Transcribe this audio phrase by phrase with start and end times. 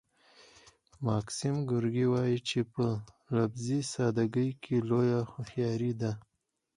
[1.07, 2.85] ماکسیم ګورکي وايي چې په
[3.35, 6.11] لفظي ساده ګۍ کې لویه هوښیاري ده